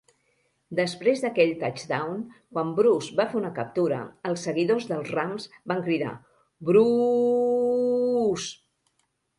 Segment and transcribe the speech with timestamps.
[0.77, 2.23] Després d'aquell touchdown,
[2.57, 6.19] quan Bruce va fer una captura, els seguidors dels Rams van cridar
[6.71, 8.57] "Bruuuuuuce".